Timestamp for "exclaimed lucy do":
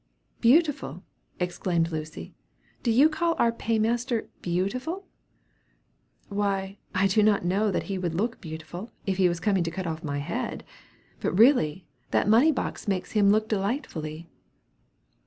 1.39-2.89